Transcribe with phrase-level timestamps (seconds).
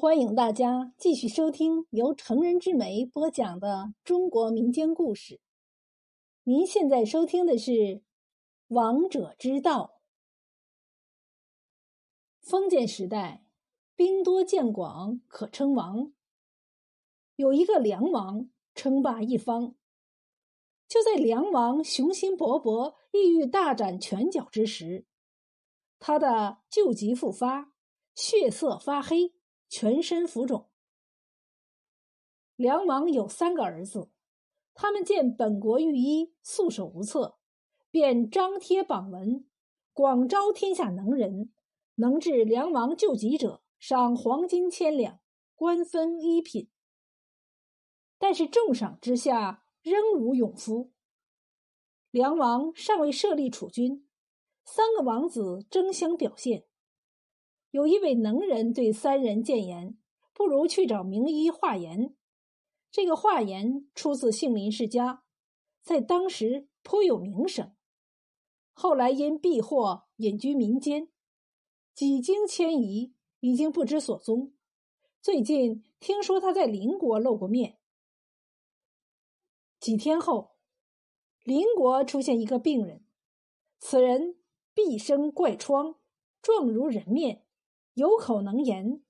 [0.00, 5.40] 欢迎大家继续收听由成人之美播讲的中国民间故事。
[6.44, 7.72] 您现在收听的是
[8.68, 10.00] 《王者之道》。
[12.48, 13.44] 封建时代，
[13.96, 16.12] 兵多将广，可称王。
[17.34, 19.74] 有一个梁王称霸一方。
[20.86, 25.06] 就在梁王雄心勃勃、意欲大展拳脚之时，
[25.98, 27.72] 他的旧疾复发，
[28.14, 29.34] 血色发黑。
[29.68, 30.68] 全身浮肿。
[32.56, 34.10] 梁王有三个儿子，
[34.74, 37.38] 他们见本国御医束手无策，
[37.90, 39.46] 便张贴榜文，
[39.92, 41.52] 广招天下能人，
[41.96, 45.20] 能治梁王救急者，赏黄金千两，
[45.54, 46.70] 官分一品。
[48.18, 50.92] 但是重赏之下，仍无勇夫。
[52.10, 54.08] 梁王尚未设立储君，
[54.64, 56.67] 三个王子争相表现。
[57.70, 59.98] 有一位能人对三人谏言
[60.32, 62.14] ：“不如去找名医华严。”
[62.90, 65.22] 这个华严出自杏林世家，
[65.82, 67.74] 在当时颇有名声。
[68.72, 71.08] 后来因避祸隐居民间，
[71.94, 74.54] 几经迁移，已经不知所踪。
[75.20, 77.78] 最近听说他在邻国露过面。
[79.78, 80.52] 几天后，
[81.44, 83.04] 邻国出现一个病人，
[83.78, 84.36] 此人
[84.72, 85.96] 毕生怪疮，
[86.40, 87.44] 状如人面。
[87.98, 89.02] 有口能言，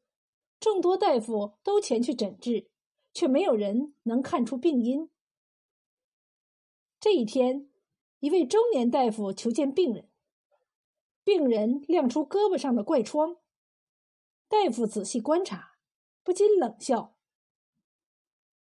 [0.58, 2.70] 众多大夫都前去诊治，
[3.12, 5.10] 却没有人能看出病因。
[6.98, 7.68] 这一天，
[8.20, 10.08] 一位中年大夫求见病人，
[11.22, 13.36] 病人亮出胳膊上的怪疮。
[14.48, 15.76] 大夫仔细观察，
[16.24, 17.14] 不禁冷笑：“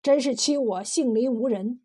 [0.04, 1.80] 真是欺我杏林无人！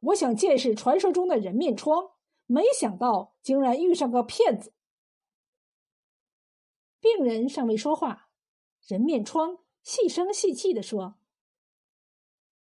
[0.00, 2.10] 我想见识传说中的人面疮，
[2.44, 4.74] 没想到竟然遇上个骗子。”
[7.00, 8.28] 病人尚未说话，
[8.86, 11.14] 人面疮细声细气地说：“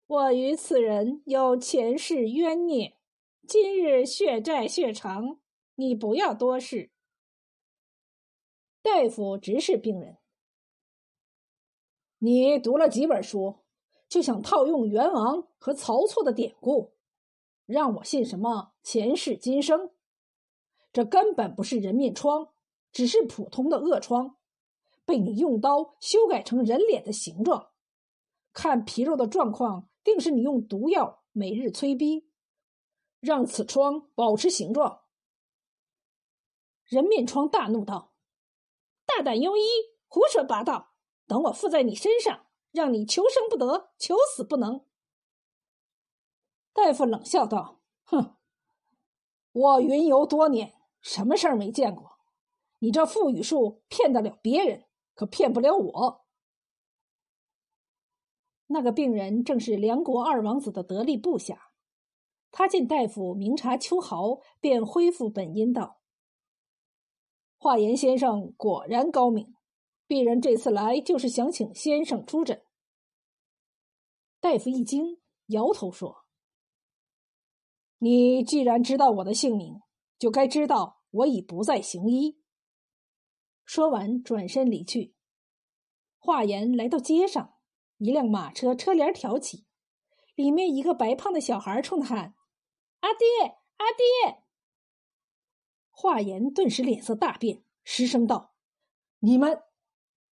[0.08, 2.98] 我与此人有前世冤孽，
[3.46, 5.42] 今日血债血偿，
[5.76, 6.90] 你不要多事。”
[8.82, 10.20] 大夫直视病人
[12.20, 13.60] ：“你读了几本书，
[14.08, 16.94] 就想套用袁王和曹错的典故，
[17.66, 19.92] 让我信什么前世今生？
[20.94, 22.54] 这根本不是人面疮。”
[22.92, 24.38] 只是普通的恶疮，
[25.06, 27.72] 被你用刀修改成人脸的形状。
[28.52, 32.30] 看皮肉的状况，定是你用毒药每日催逼，
[33.20, 35.02] 让此疮保持形状。
[36.86, 38.16] 人面疮大怒道
[39.06, 39.62] ：“大胆庸医，
[40.08, 40.94] 胡说八道！
[41.28, 44.84] 等我附在你身上，让你求生不得，求死不能。”
[46.74, 48.36] 大夫冷笑道：“哼，
[49.52, 52.09] 我云游多年，什么事儿没见过？”
[52.80, 56.26] 你这腹语术骗得了别人，可骗不了我。
[58.68, 61.72] 那个病人正是梁国二王子的得力部下，
[62.52, 66.00] 他见大夫明察秋毫，便恢复本音道
[67.58, 69.56] ：“华严先生果然高明，
[70.08, 72.64] 鄙人这次来就是想请先生出诊。”
[74.40, 76.26] 大夫一惊，摇头说
[78.00, 79.82] ：“你既然知道我的姓名，
[80.18, 82.40] 就该知道我已不再行医。”
[83.70, 85.14] 说完，转身离去。
[86.18, 87.54] 华严来到街上，
[88.00, 89.68] 一辆马车车帘挑起，
[90.34, 92.34] 里面一个白胖的小孩冲他喊
[93.02, 93.28] ：“阿爹，
[93.78, 94.42] 阿爹！”
[95.94, 98.56] 华严顿时脸色大变，失声道
[99.22, 99.62] ：“你们，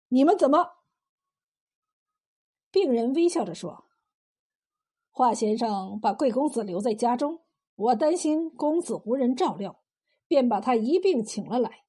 [0.07, 0.77] 你们怎么？”
[2.71, 3.87] 病人微笑着说
[5.13, 7.43] ：“华先生把贵公子留在家中，
[7.75, 9.83] 我担心公子无人照料，
[10.27, 11.83] 便把他一并请了来。”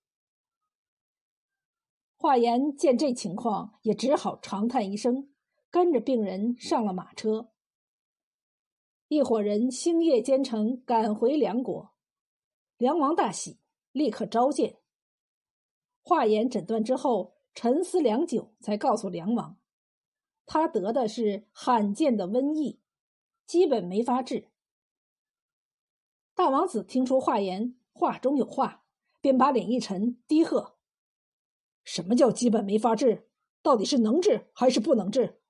[2.21, 5.31] 华严见这情况，也只好长叹一声，
[5.71, 7.53] 跟着病人上了马车。
[9.07, 11.93] 一伙人星夜兼程赶回梁国，
[12.77, 13.61] 梁王大喜，
[13.93, 14.79] 立刻召见。
[16.03, 19.57] 华严诊断之后，沉思良久，才告诉梁王，
[20.45, 22.81] 他得的是罕见的瘟疫，
[23.47, 24.49] 基本没法治。
[26.35, 28.83] 大王子听出华严话中有话，
[29.21, 30.78] 便把脸一沉，低喝。
[31.91, 33.31] 什么叫基本没法治？
[33.63, 35.41] 到底是能治还是不能治？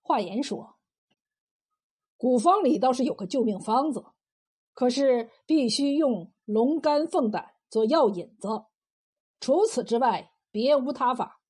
[0.00, 0.78] 华严说
[2.16, 4.02] ：“古方里倒是有个救命方子，
[4.72, 8.48] 可是必须用龙肝凤胆做药引子，
[9.38, 11.42] 除此之外别无他法。”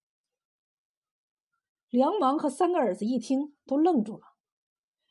[1.90, 4.34] 梁王和三个儿子一听，都愣住了。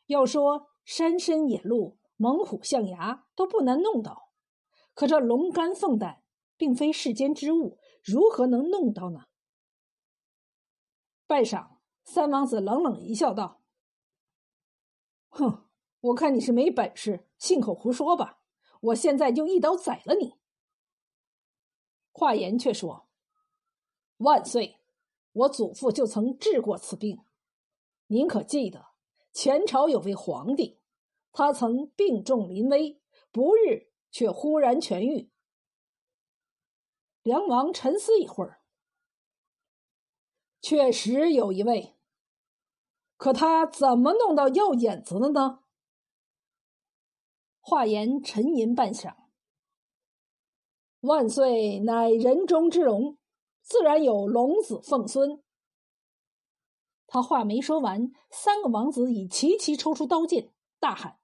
[0.04, 4.32] 要说山深野路、猛虎象牙都不难弄到，
[4.92, 6.22] 可这龙肝凤胆
[6.58, 7.78] 并非世间之物。
[8.10, 9.26] 如何能弄到呢？
[11.26, 13.60] 半晌，三王子冷冷一笑，道
[15.28, 15.68] ：“哼，
[16.00, 18.40] 我看你是没本事，信口胡说吧！
[18.80, 20.36] 我现在就一刀宰了你。”
[22.12, 23.08] 华严却说
[24.18, 24.80] ：“万岁，
[25.32, 27.22] 我祖父就曾治过此病。
[28.06, 28.86] 您可记得，
[29.32, 30.80] 前朝有位皇帝，
[31.30, 35.30] 他曾病重临危，不日却忽然痊愈。”
[37.28, 38.62] 梁王沉思一会儿。
[40.62, 41.94] 确实有一位，
[43.18, 45.62] 可他怎么弄到药引子的呢？
[47.60, 49.14] 华严沉吟半晌。
[51.00, 53.18] 万岁乃人中之龙，
[53.60, 55.42] 自然有龙子凤孙。
[57.06, 60.50] 他话没说完，三个王子已齐齐抽出刀剑，
[60.80, 61.18] 大喊：“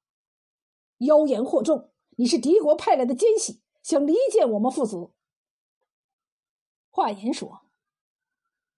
[1.00, 1.91] 妖言惑众！
[2.19, 5.12] 你是敌国派来的奸细，想离间我们父子！”
[6.94, 7.62] 华严说。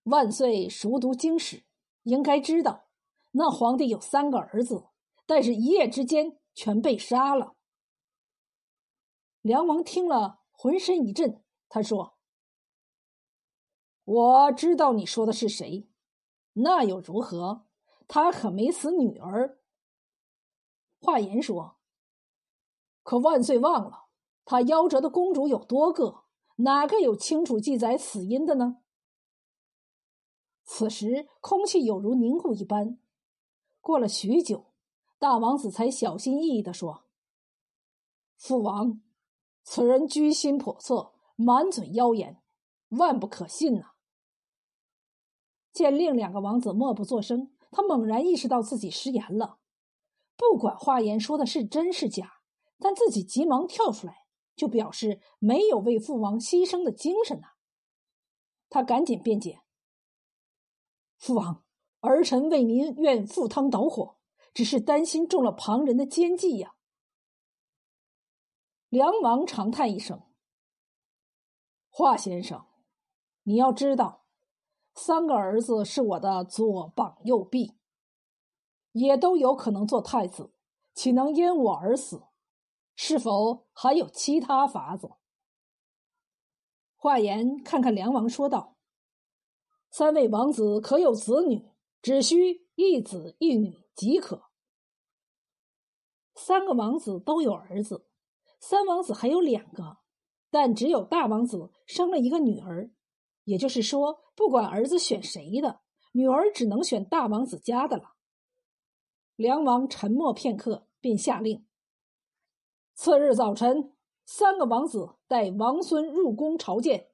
[0.04, 1.64] 万岁熟读经史，
[2.04, 2.86] 应该知道，
[3.32, 4.86] 那皇帝有三个儿子，
[5.26, 7.56] 但是一夜之间全被杀了。
[9.42, 12.16] 梁王听了，浑身一震，他说
[14.04, 15.86] ：“我知道你说的是谁，
[16.54, 17.66] 那又如何？
[18.08, 19.60] 他可没死女儿。”
[21.02, 21.76] 华严说
[23.04, 24.06] ：“可万岁忘了，
[24.46, 26.22] 他夭折的公主有多个，
[26.56, 28.79] 哪个有清楚记载死因的呢？”
[30.64, 32.99] 此时，空气有如凝固一般。
[33.81, 34.73] 过了许久，
[35.19, 37.05] 大王子才小心翼翼地说
[38.37, 39.00] ：“父王，
[39.62, 42.43] 此人居心叵测，满嘴妖言，
[42.88, 43.93] 万不可信呐。”
[45.73, 49.58] 见另两个王子默不作声，他猛然意识到自己失言了。
[50.37, 52.41] 不管华言说的是真是假，
[52.79, 54.25] 但自己急忙跳出来，
[54.56, 57.49] 就表示没有为父王牺牲的精神呐。
[58.69, 59.61] 他赶紧辩解。
[61.19, 61.64] 父王，
[62.00, 64.19] 儿臣为您愿赴汤蹈火，
[64.53, 66.75] 只是担心中了旁人的奸计呀。
[68.88, 70.23] 梁王长叹一声
[71.91, 72.67] ：“华先生，
[73.43, 74.26] 你要知道，
[74.94, 77.76] 三个儿子是我的左膀右臂，
[78.93, 80.53] 也都有可能做太子，
[80.94, 82.23] 岂能因我而死？
[82.96, 85.08] 是否还有其他法子？”
[86.96, 88.76] 华严看看梁王，说道。
[89.90, 91.70] 三位王子可有子女？
[92.02, 94.50] 只需一子一女即可。
[96.34, 98.06] 三个王子都有儿子，
[98.60, 99.98] 三王子还有两个，
[100.50, 102.90] 但只有大王子生了一个女儿。
[103.44, 105.81] 也就是说，不管儿子选谁的，
[106.12, 108.14] 女儿只能选大王子家的了。
[109.37, 111.65] 梁王沉默片刻，便下令：
[112.98, 113.93] 次日早晨，
[114.25, 117.10] 三个王子带王孙入宫朝见。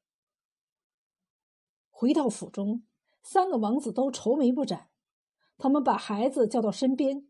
[1.90, 2.84] 回到府中，
[3.20, 4.90] 三个王子都愁眉不展。
[5.58, 7.28] 他们把孩子叫到身边，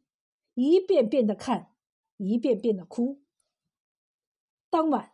[0.52, 1.72] 一遍遍的看，
[2.18, 3.22] 一遍遍的哭。
[4.68, 5.12] 当晚，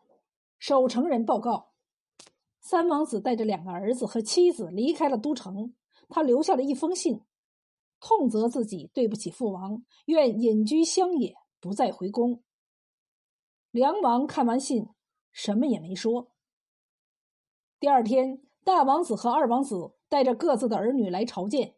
[0.59, 1.75] 守城人报告，
[2.61, 5.77] 三王子带着两个儿子和妻子离开了都城。
[6.09, 7.23] 他留下了一封信，
[8.01, 12.43] 痛责自己对不起父王，愿隐居乡野，不再回宫。
[13.71, 14.89] 梁王看完信，
[15.31, 16.33] 什么也没说。
[17.79, 18.43] 第二天。
[18.65, 21.77] 大王子和二王子带着各自的儿女来朝见，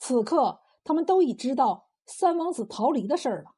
[0.00, 3.54] 此刻他们都已知道三王子逃离的事儿了。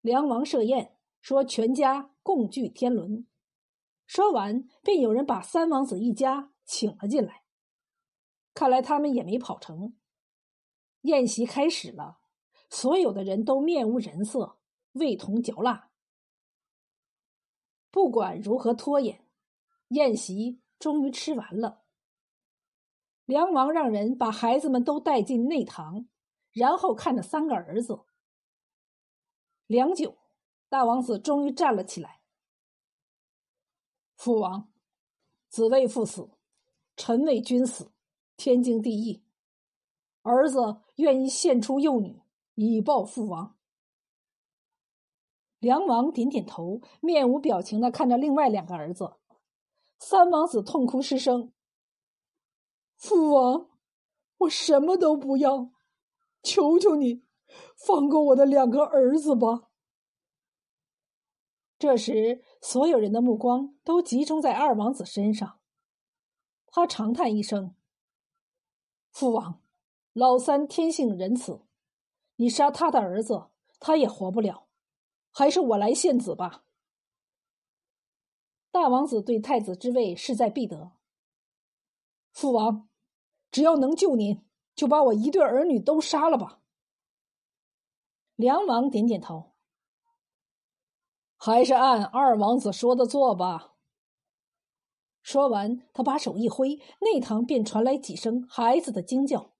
[0.00, 3.26] 梁王设宴，说全家共聚天伦。
[4.06, 7.42] 说完，便有人把三王子一家请了进来。
[8.52, 9.96] 看来他们也没跑成。
[11.00, 12.18] 宴席开始了，
[12.70, 14.58] 所有的人都面无人色，
[14.92, 15.90] 味同嚼蜡。
[17.94, 19.24] 不管如何拖延，
[19.90, 20.60] 宴席。
[20.80, 21.84] 终于吃完了。
[23.24, 26.08] 梁王让人把孩子们都带进内堂，
[26.50, 28.00] 然后看着三个儿子。
[29.66, 30.18] 良久，
[30.68, 32.20] 大王子终于站了起来
[34.18, 34.68] ：“父王，
[35.48, 36.28] 子为父死，
[36.96, 37.92] 臣为君死，
[38.36, 39.24] 天经地义。
[40.22, 42.20] 儿子愿意献出幼女
[42.56, 43.56] 以报父王。”
[45.64, 49.14] 梁王点点头，面无表情的看着另外两个儿子。
[49.98, 51.54] 三王子痛哭失声
[52.98, 53.70] ：“父王，
[54.40, 55.70] 我什么都不要，
[56.42, 57.24] 求求你，
[57.86, 59.70] 放过我的两个儿子吧。”
[61.80, 65.60] 这时，所有人的目光都集中在二王子身上。
[66.66, 67.74] 他长叹一声
[69.10, 69.62] ：“父王，
[70.12, 71.62] 老三天性仁慈，
[72.36, 73.46] 你杀他的儿子，
[73.80, 74.63] 他也活不了，
[75.34, 76.64] 还是我来献子吧。”
[78.72, 80.92] 大王子对太子之位势在必得。
[82.32, 82.88] 父王，
[83.50, 86.60] 只要能救您，就把我一对儿女都杀了吧。
[88.34, 89.52] 梁王点点头，
[91.36, 93.76] 还是按二王子说的做吧。
[95.22, 99.54] 说完，他把手一挥，内堂便传来几声孩子的惊叫，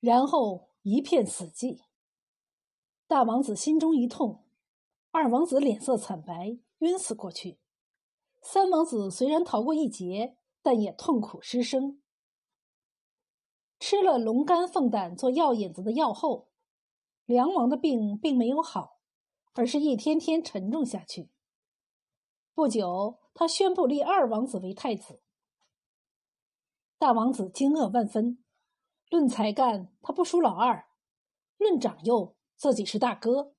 [0.00, 1.84] 然后一片死寂。
[3.06, 4.44] 大王子心中一痛，
[5.12, 7.58] 二王子脸色惨白，晕死过去。
[8.40, 12.00] 三王子虽然逃过一劫，但也痛苦失声。
[13.80, 16.48] 吃了龙肝凤胆做药引子的药后，
[17.24, 19.00] 梁王的病并没有好，
[19.54, 21.30] 而是一天天沉重下去。
[22.54, 25.20] 不久，他宣布立二王子为太子。
[26.98, 28.44] 大王子惊愕万分，
[29.08, 30.84] 论才干，他不输老二；
[31.56, 33.54] 论长幼，自己是大哥，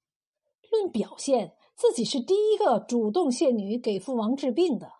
[0.71, 4.93] 论表现，自己是第一个主动献女给父王治病的。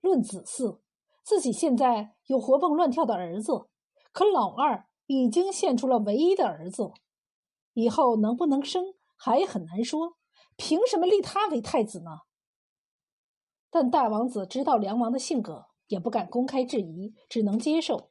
[0.00, 0.80] 论子嗣，
[1.24, 3.66] 自己现在有活蹦乱跳的儿子，
[4.12, 6.92] 可老二已经献出了唯一的儿子，
[7.74, 10.16] 以后能不能生还很难说。
[10.56, 12.10] 凭什么立他为太子呢？
[13.70, 18.10] 但大王子知道梁王的性格，也不敢公开质疑，只能接受。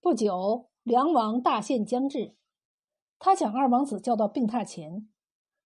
[0.00, 2.37] 不久，梁王大限将至。
[3.20, 5.12] 他将二王子叫到病榻前，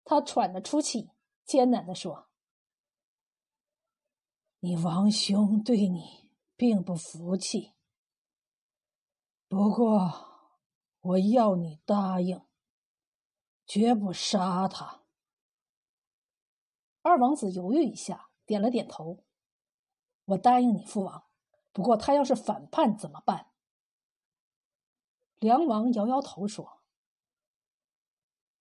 [0.05, 1.11] 他喘着粗气，
[1.45, 2.29] 艰难地说
[4.61, 7.73] ：“你王兄对你并不服气，
[9.49, 10.13] 不过
[11.01, 12.47] 我要你答应，
[13.67, 15.05] 绝不杀他。”
[17.01, 19.25] 二王子犹豫一下，点了点头
[20.27, 21.25] ：“我答应你，父王。
[21.73, 23.51] 不过他要是反叛怎么办？”
[25.41, 26.78] 梁王摇摇头说。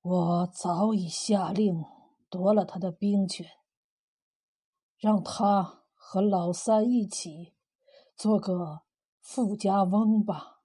[0.09, 1.83] 我早已下令
[2.29, 3.45] 夺了他的兵权，
[4.95, 7.55] 让他和老三一起
[8.15, 8.83] 做个
[9.19, 10.61] 富家翁吧。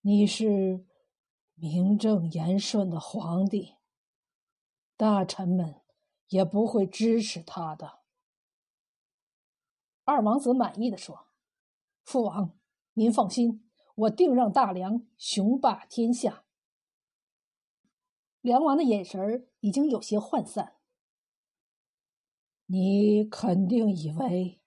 [0.00, 0.88] 你是
[1.54, 3.76] 名正言顺的皇帝，
[4.96, 5.80] 大臣们
[6.30, 8.00] 也不会支持他的。
[10.02, 11.28] 二王子满意的说
[12.02, 12.58] ：“父王，
[12.94, 16.42] 您放心，我定让大梁雄霸天下。”
[18.40, 20.74] 梁王的眼神已经有些涣散。
[22.66, 24.60] 你肯定以为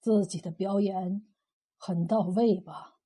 [0.00, 1.26] 自己的表演
[1.76, 2.98] 很到位吧？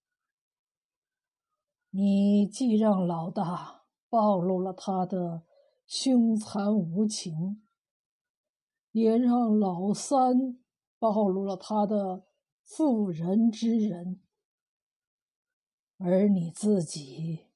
[1.90, 5.44] 你既让老大暴露了他的
[5.86, 7.66] 凶残无情，
[8.92, 10.62] 也让老三
[10.98, 12.26] 暴露了他的
[12.62, 14.20] 妇人之仁，
[15.96, 17.47] 而你自己。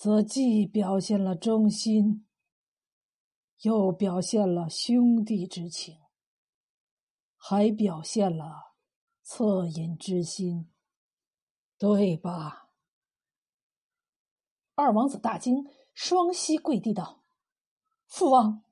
[0.00, 2.26] 则既表现了忠心，
[3.60, 5.98] 又表现了兄弟之情，
[7.36, 8.76] 还表现了
[9.22, 10.70] 恻隐之心，
[11.76, 12.70] 对吧？
[14.74, 17.22] 二王子大惊，双膝跪地道
[18.08, 18.64] ：“父王！”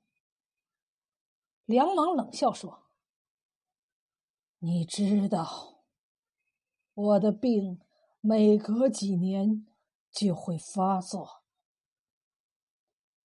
[1.65, 2.87] 梁王冷笑说
[4.57, 5.83] ：“你知道，
[6.95, 7.79] 我的病
[8.19, 9.67] 每隔几年。”
[10.11, 11.43] 就会发作，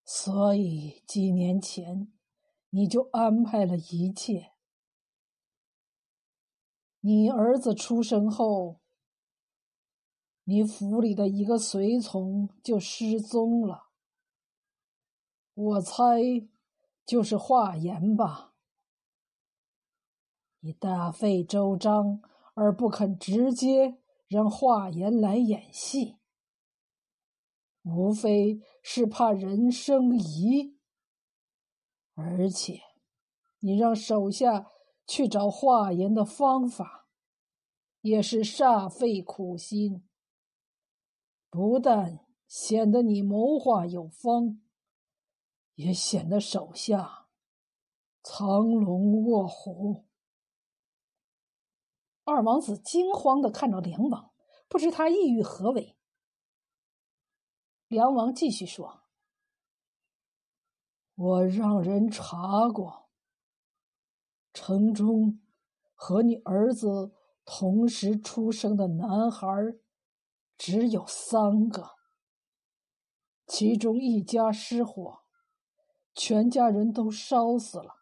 [0.04, 2.12] 所以几年前
[2.70, 4.52] 你就安排了一切。
[7.00, 8.80] 你儿子出生后，
[10.44, 13.90] 你府里的一个随从就失踪了。
[15.54, 16.20] 我猜
[17.06, 18.54] 就是华严吧？
[20.60, 22.22] 你大费周章
[22.54, 26.16] 而不肯直接让华严来演戏。
[27.84, 30.78] 无非是怕人生疑，
[32.14, 32.80] 而且
[33.58, 34.70] 你让手下
[35.06, 37.08] 去找化言的方法，
[38.00, 40.08] 也是煞费苦心。
[41.50, 44.62] 不但显得你谋划有方，
[45.74, 47.28] 也显得手下
[48.22, 50.06] 藏龙卧虎。
[52.24, 54.32] 二王子惊慌的看着梁王，
[54.68, 55.98] 不知他意欲何为。
[57.88, 59.02] 梁王继续说
[61.14, 63.10] ：“我让人查过，
[64.52, 65.40] 城中
[65.94, 67.14] 和你儿子
[67.44, 69.46] 同时出生的男孩
[70.56, 71.90] 只有三个，
[73.46, 75.20] 其中一家失火，
[76.14, 77.96] 全家人都烧死了。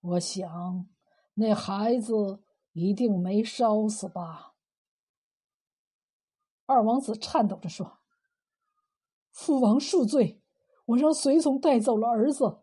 [0.00, 0.88] 我想，
[1.34, 4.54] 那孩子一定没烧死吧？”
[6.66, 7.98] 二王子颤抖着说。
[9.30, 10.42] 父王恕罪，
[10.86, 12.62] 我让随从带走了儿子，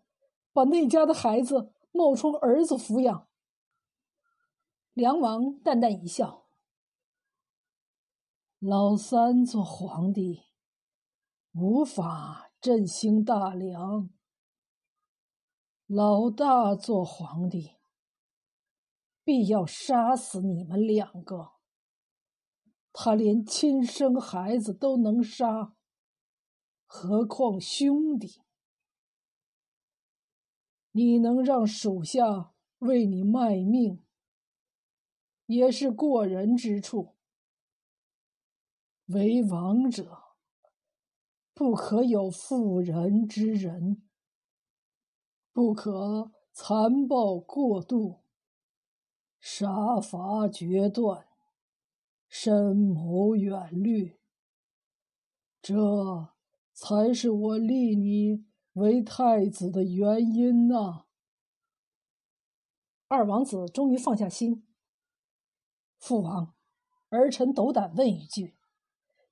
[0.51, 3.27] 把那家的孩子冒充儿子抚养。
[4.93, 6.47] 梁王淡淡一笑
[8.59, 10.43] ：“老三做皇帝，
[11.53, 14.09] 无法振兴大梁；
[15.85, 17.77] 老大做皇帝，
[19.23, 21.51] 必要杀死你们两个。
[22.93, 25.75] 他连亲生孩子都能杀，
[26.85, 28.41] 何况兄弟？
[30.91, 33.99] 你能让属下为你卖命？”
[35.47, 37.15] 也是过人之处。
[39.07, 40.35] 为王者，
[41.53, 44.01] 不可有妇人之仁，
[45.51, 48.21] 不可残暴过度，
[49.41, 51.27] 杀伐决断，
[52.43, 54.19] 深谋远虑。
[55.61, 56.33] 这
[56.73, 61.05] 才是我立你为太子的原因呐！
[63.07, 64.67] 二王子终于放下心。
[65.97, 66.53] 父王，
[67.07, 68.57] 儿臣斗胆问一句：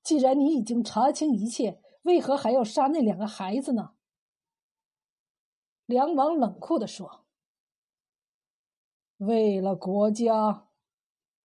[0.02, 3.92] 既然你已经查清一切，为何还要杀那两个孩子呢？
[5.84, 7.26] 梁王冷酷地说
[9.18, 10.70] ：“为了国家，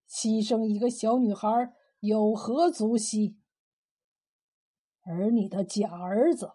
[0.09, 3.37] 牺牲一个小女孩有何足惜？
[5.01, 6.53] 而你的假儿子，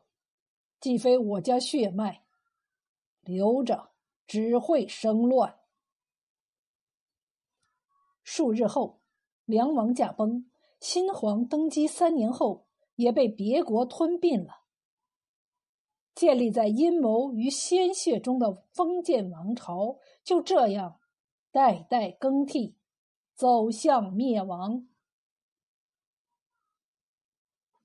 [0.80, 2.25] 既非我家血脉，
[3.21, 3.90] 留着
[4.26, 5.59] 只会生乱。”
[8.25, 9.00] 数日后，
[9.44, 14.62] 梁王驾崩，新皇登基三年后，也被别国吞并了。
[16.14, 21.00] 建立在阴谋与鲜血中的封建王朝，就这样
[21.50, 22.76] 代代更替，
[23.42, 24.87] 走向灭亡。